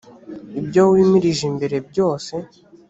[0.59, 2.33] ibyo wimirije imbere byose.